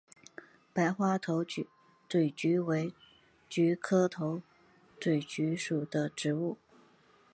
[0.73, 1.45] 白花头
[2.09, 2.91] 嘴菊为
[3.47, 4.41] 菊科头
[4.99, 6.57] 嘴菊属的植物。